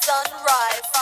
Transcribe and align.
sunrise. 0.00 0.95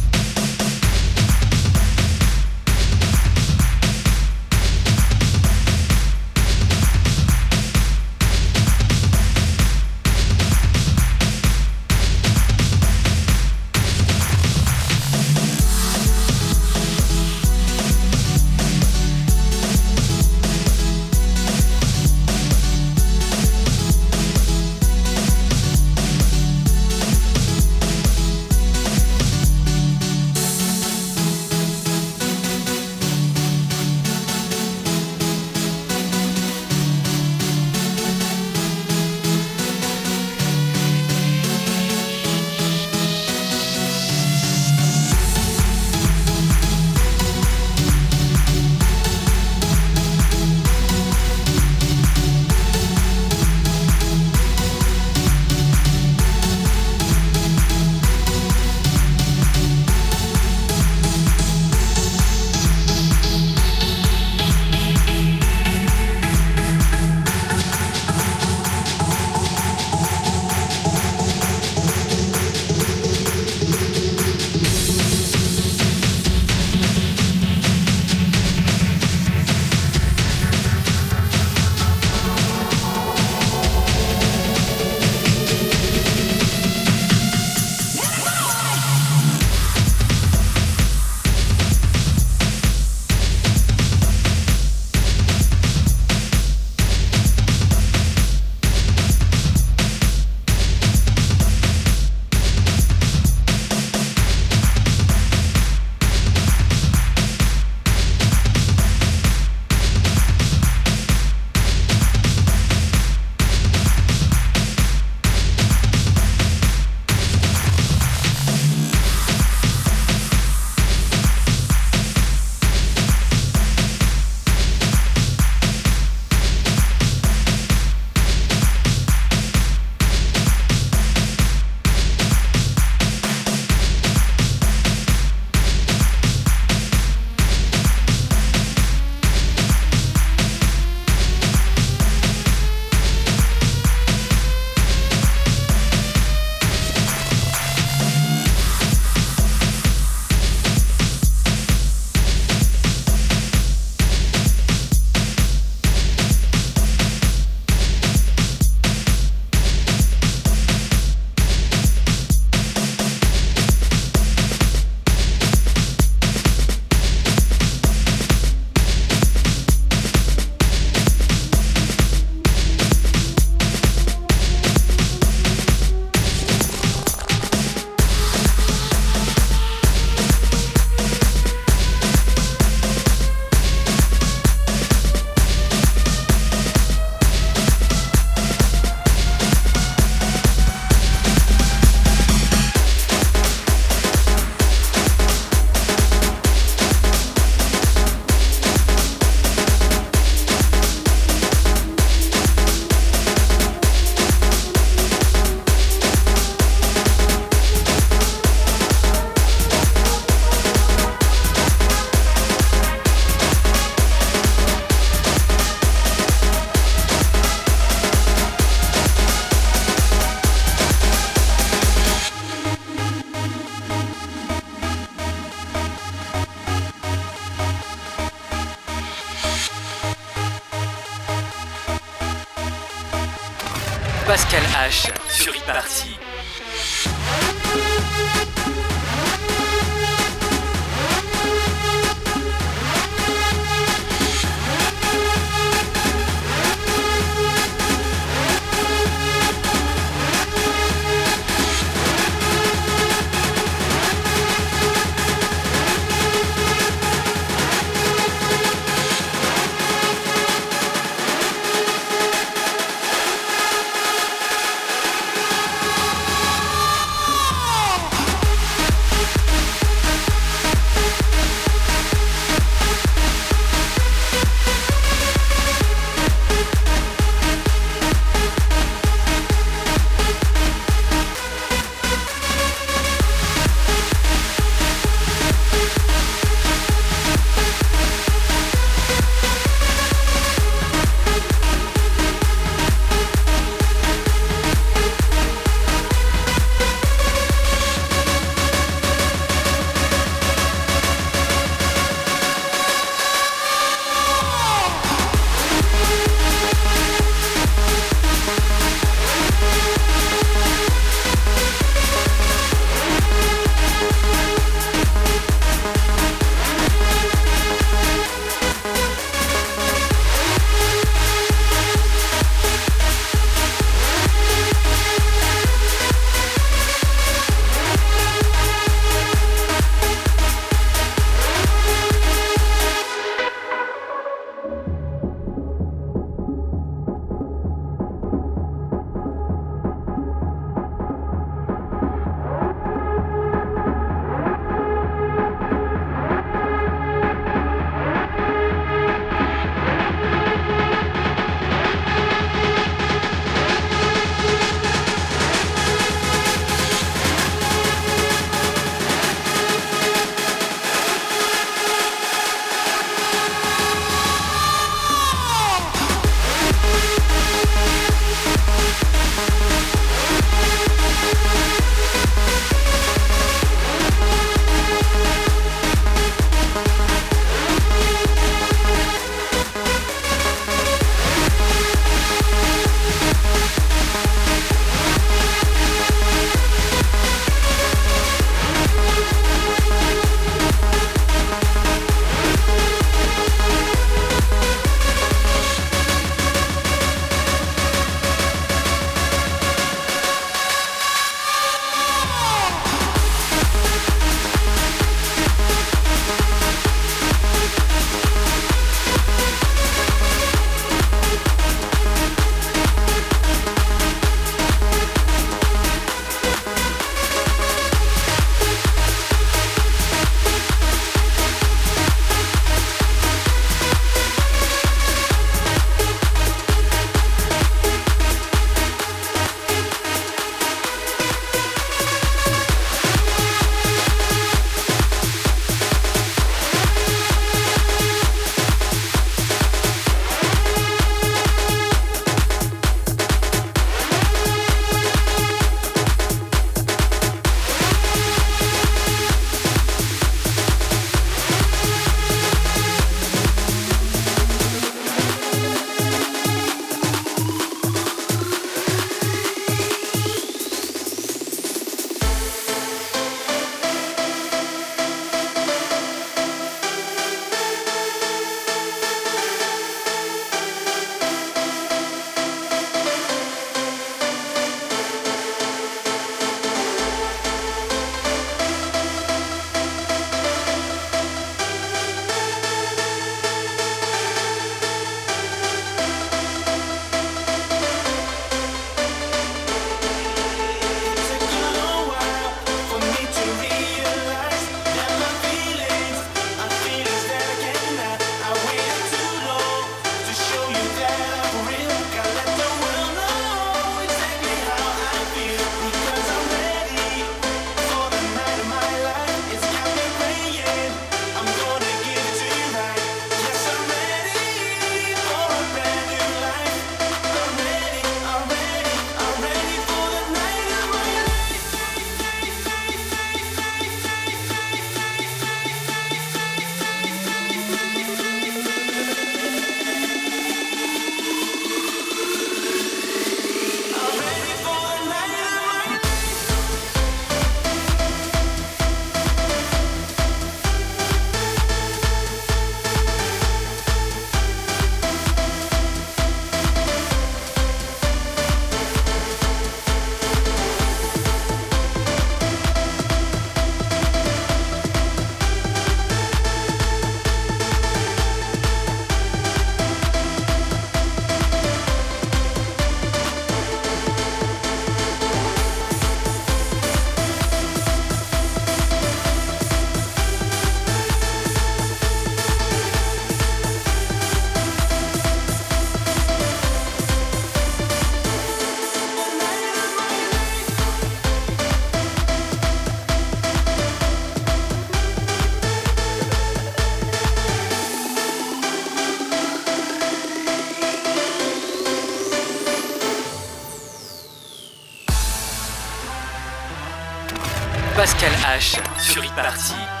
H 598.51 598.81
sur 598.99 599.23
e-party. 599.23 600.00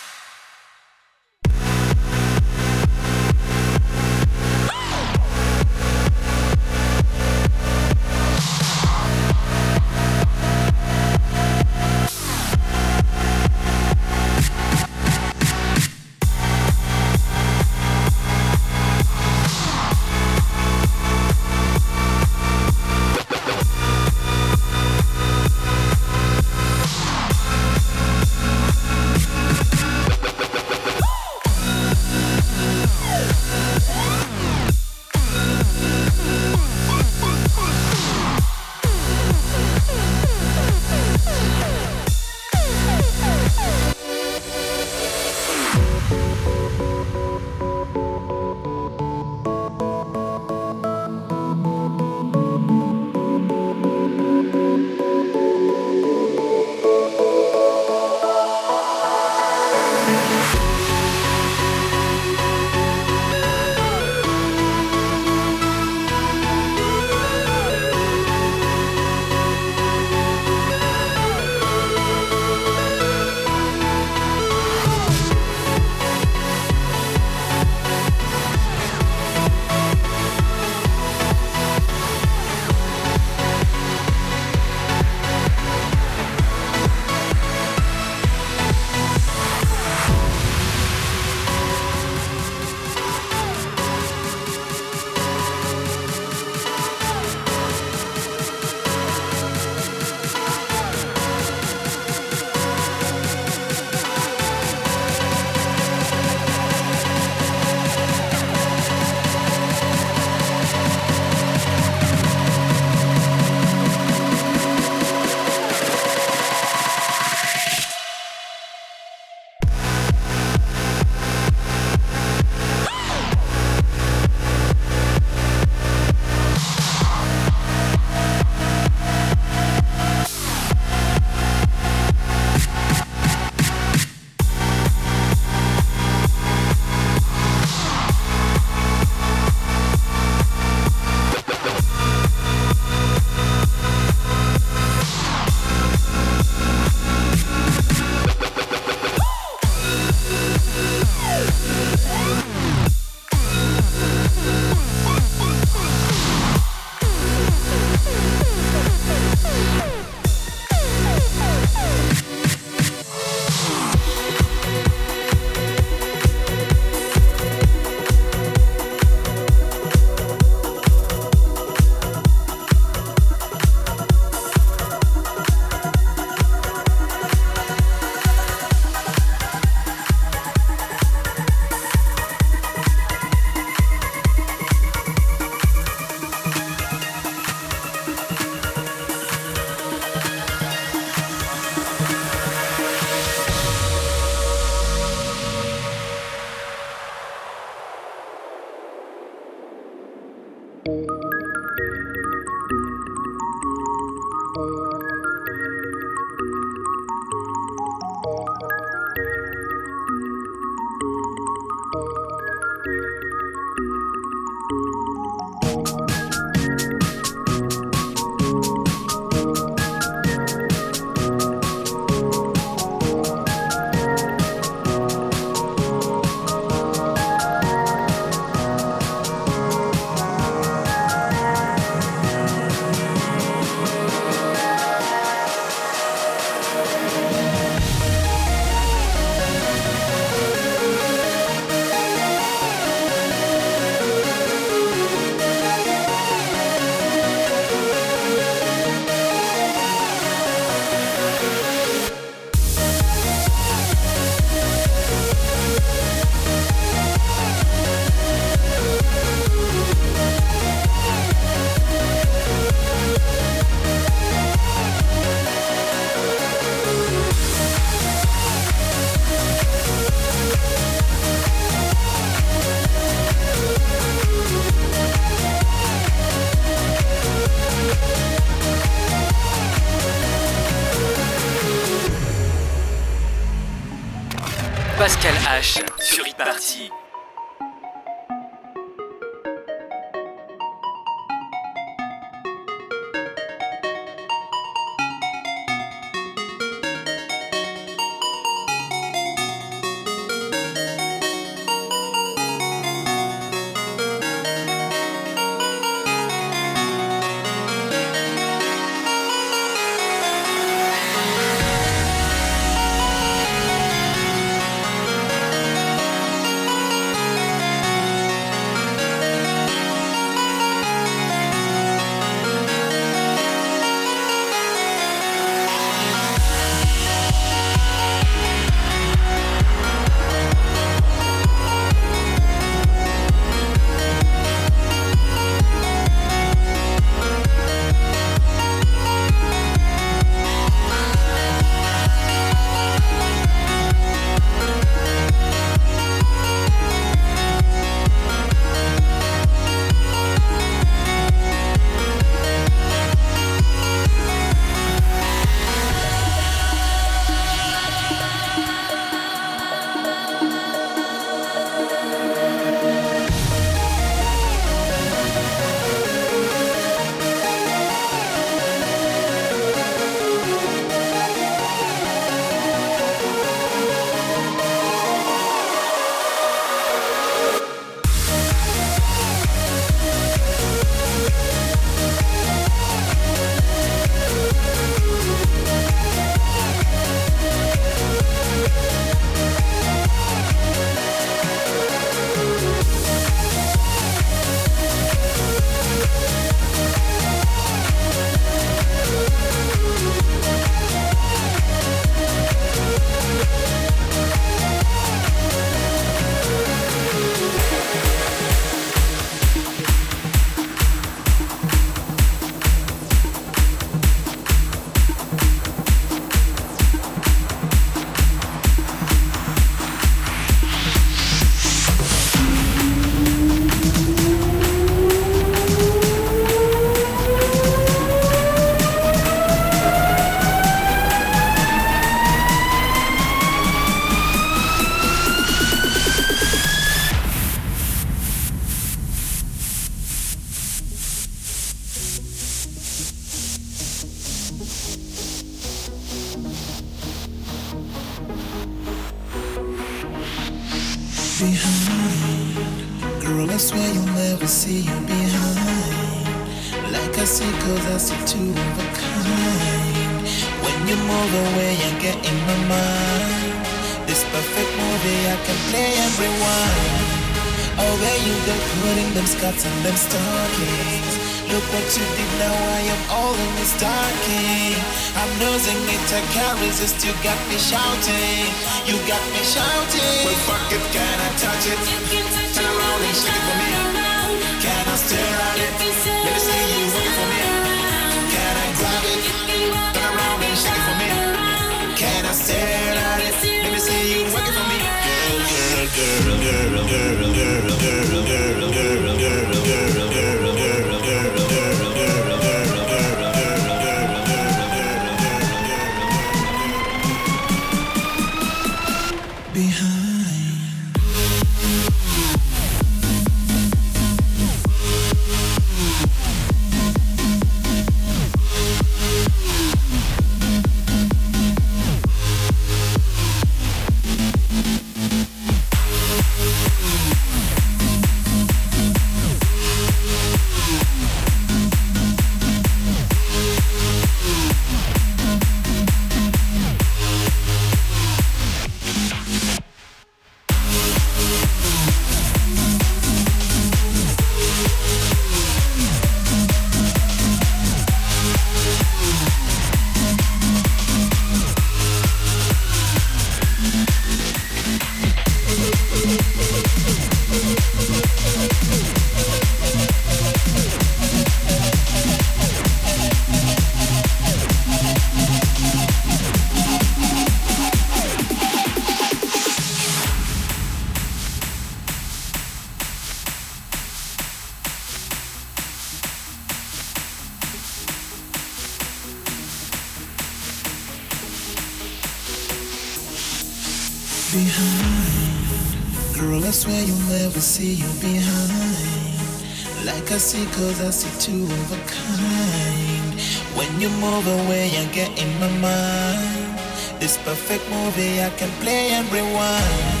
see 590.24 590.46
cause 590.56 590.80
I 590.80 590.88
see 590.88 591.12
two 591.20 591.44
of 591.44 591.68
a 591.76 591.80
kind. 591.84 593.12
When 593.60 593.68
you 593.78 593.90
move 594.00 594.24
away 594.40 594.72
I 594.72 594.88
get 594.88 595.12
in 595.20 595.28
my 595.36 595.52
mind. 595.60 596.56
This 596.98 597.20
perfect 597.28 597.68
movie 597.68 598.24
I 598.24 598.30
can 598.40 598.48
play 598.64 598.96
and 598.96 599.04
rewind. 599.12 600.00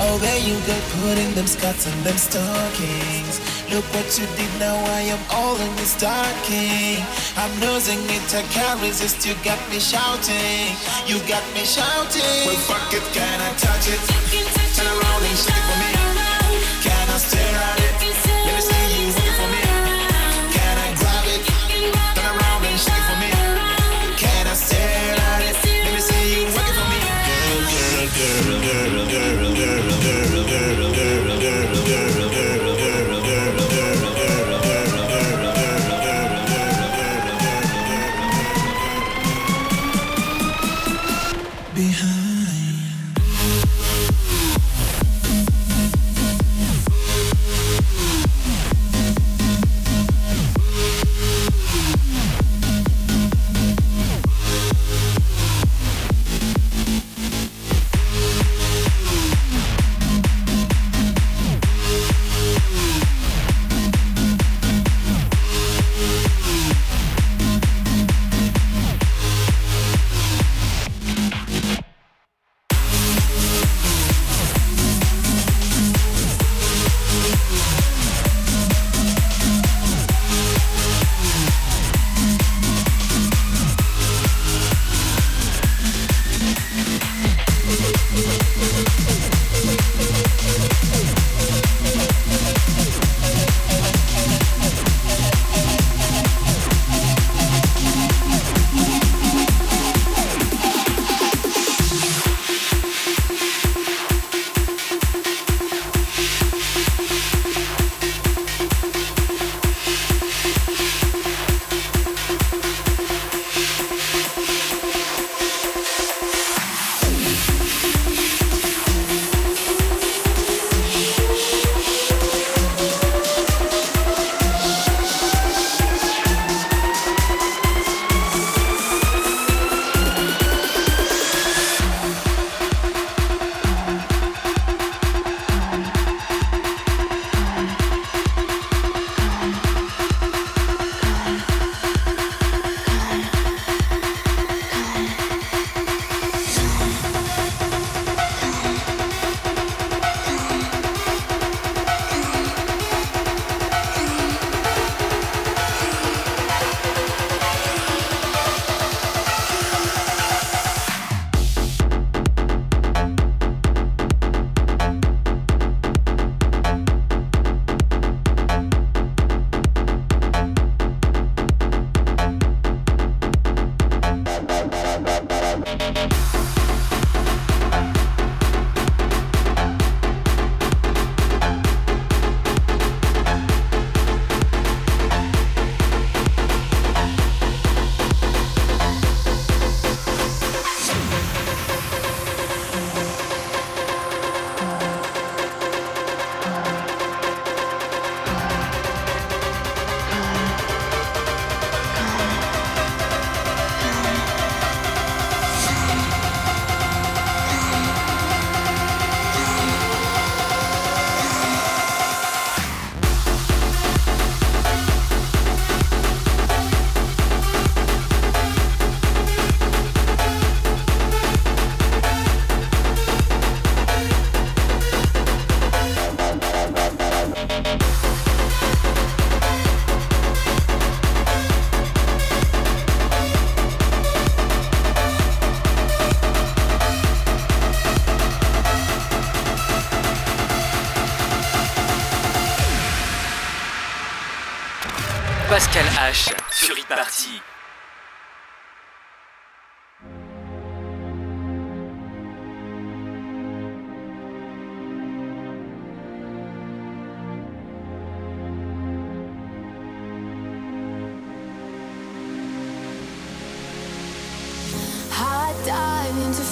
Oh 0.00 0.16
there 0.24 0.40
you 0.40 0.56
go 0.64 0.76
putting 1.04 1.30
them 1.36 1.46
skirts 1.46 1.84
and 1.84 2.00
them 2.00 2.16
stockings. 2.16 3.36
Look 3.68 3.84
what 3.92 4.08
you 4.16 4.24
did 4.40 4.52
now 4.56 4.78
I 4.98 5.12
am 5.12 5.20
all 5.36 5.56
in 5.60 5.72
the 5.76 5.84
stocking 5.84 7.04
I'm 7.36 7.52
losing 7.60 8.00
it 8.08 8.28
I 8.32 8.44
can't 8.56 8.80
resist 8.80 9.20
you 9.28 9.36
got 9.44 9.60
me 9.68 9.76
shouting. 9.76 10.72
You 11.04 11.20
got 11.28 11.44
me 11.52 11.68
shouting. 11.68 12.40
Well 12.48 12.62
fuck 12.64 12.88
it? 12.96 13.04
Can 13.12 13.36
I 13.36 13.52
touch 13.60 13.84
it? 13.92 14.00
Turn 14.76 14.88
around 14.88 15.22
and 15.28 15.36
shake 15.36 15.64
for 15.68 15.76
me. 15.76 16.01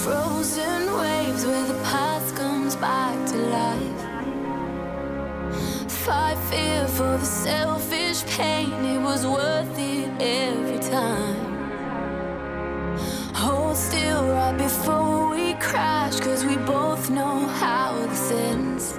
Frozen 0.02 0.82
waves 0.98 1.44
where 1.44 1.66
the 1.66 1.78
past 1.84 2.34
comes 2.34 2.74
back 2.76 3.14
to 3.28 3.36
life. 3.36 4.02
Fight 5.90 6.38
fear 6.48 6.86
for 6.88 7.18
the 7.18 7.24
selfish 7.24 8.24
pain, 8.24 8.72
it 8.94 9.00
was 9.02 9.26
worth 9.26 9.78
it 9.78 10.08
every 10.18 10.78
time. 10.78 11.36
Hold 13.34 13.76
still 13.76 14.24
right 14.24 14.56
before 14.56 15.28
we 15.34 15.52
crash, 15.54 16.18
cause 16.20 16.46
we 16.46 16.56
both 16.56 17.10
know 17.10 17.38
how 17.62 17.92
this 18.06 18.30
ends. 18.30 18.98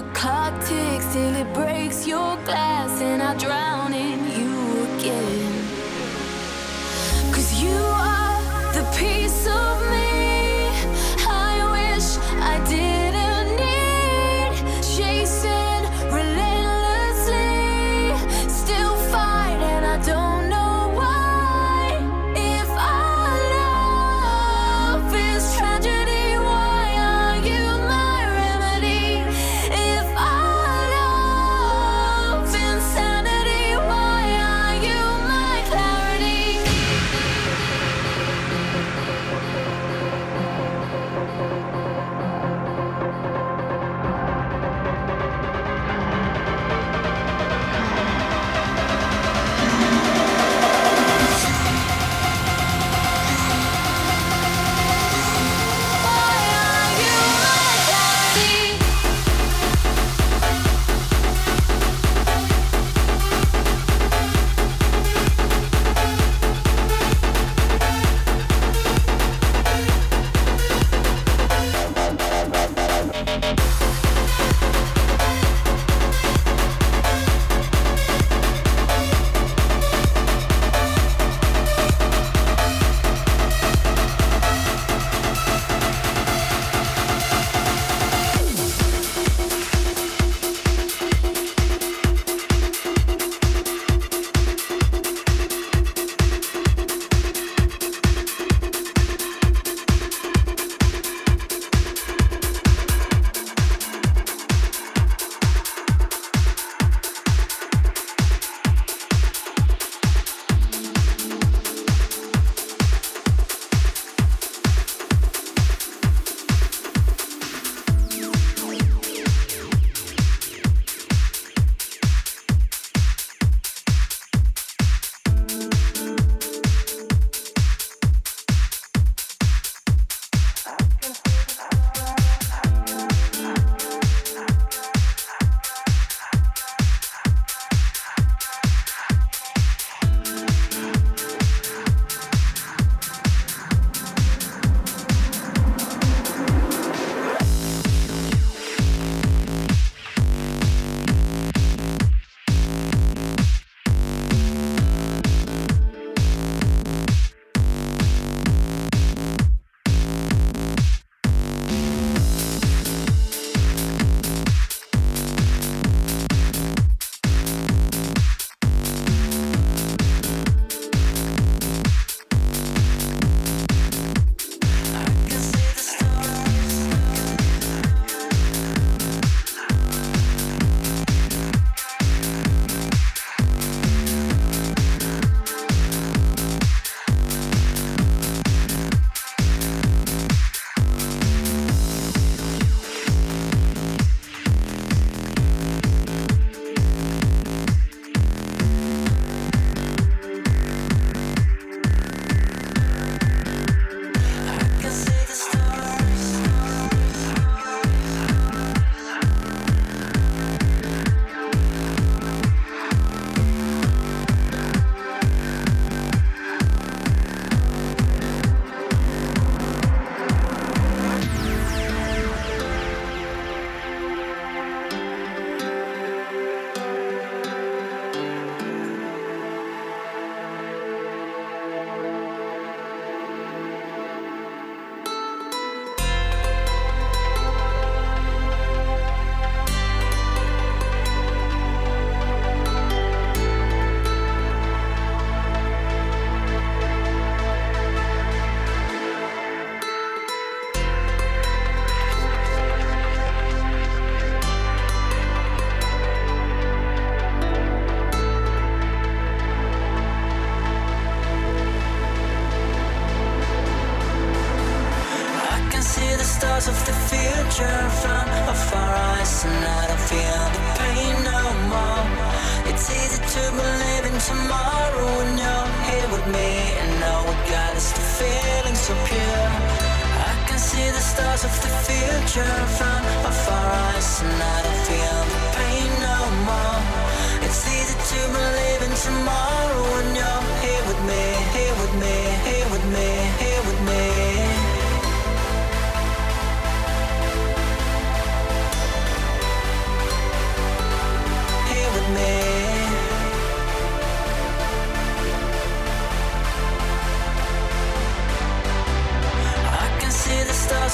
A 0.00 0.04
clock 0.14 0.54
ticks 0.64 1.12
till 1.12 1.34
it 1.42 1.52
breaks 1.52 2.06
your 2.06 2.36
glass, 2.48 3.02
and 3.02 3.22
I 3.22 3.34
drown 3.36 3.85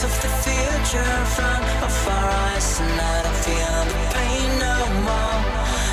of 0.04 0.22
the 0.22 0.28
future 0.42 1.16
from 1.36 1.62
afar 1.86 2.28
eyes 2.28 2.80
and 2.80 3.00
I 3.00 3.22
don't 3.22 3.40
feel 3.46 3.78
the 3.90 3.98
pain 4.14 4.50
no 4.58 4.78
more. 5.06 5.42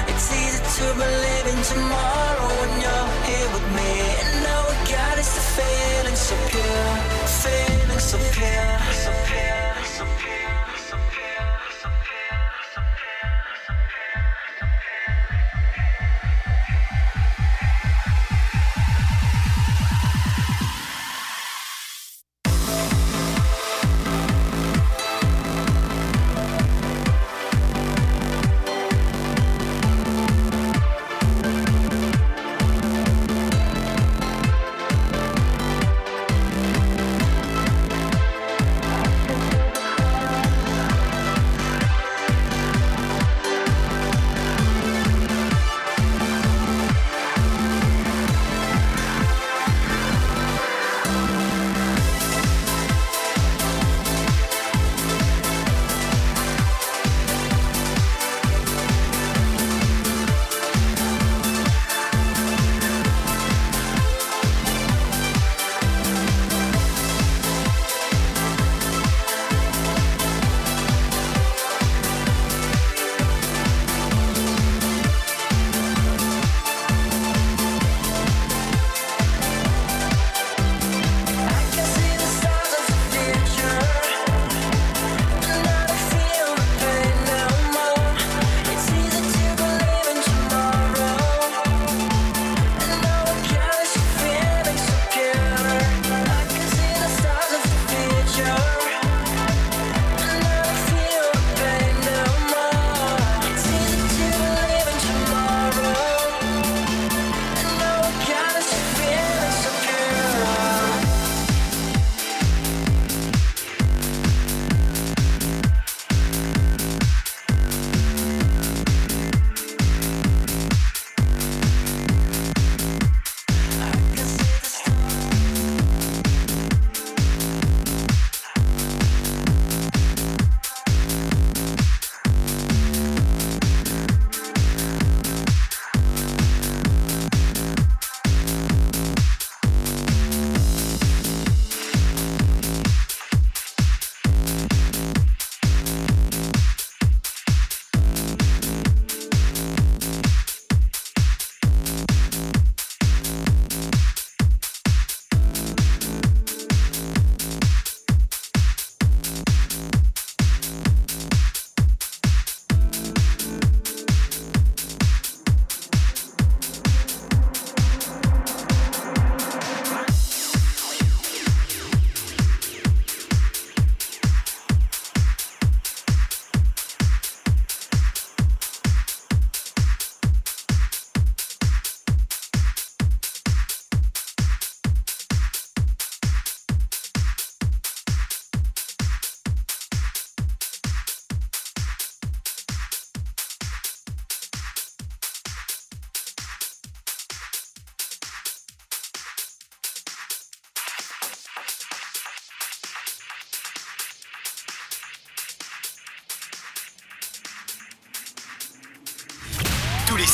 It's 0.10 0.28
easy 0.34 0.62
to 0.78 0.86
believe 0.98 1.48
in 1.54 1.62
tomorrow 1.62 2.50
when 2.60 2.72
you're 2.82 3.10
here 3.30 3.50
with 3.54 3.68
me. 3.78 3.92
And 4.22 4.48
all 4.50 4.66
we 4.70 4.78
got 4.90 5.16
is 5.20 5.30
the 5.38 5.46
feeling 5.58 6.16
so 6.16 6.36
pure, 6.50 6.96
feeling 7.44 8.00
so 8.00 8.18
pure, 8.34 8.80
so 9.04 9.12
pure, 9.28 9.86
so 9.86 10.06
pure. 10.18 10.39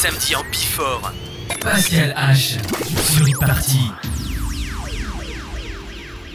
samedi 0.05 0.35
en 0.35 0.43
Bifort. 0.51 1.13
Pascal 1.61 2.13
H. 2.15 2.59
sur 3.15 3.25
les 3.25 3.33
parties. 3.33 3.91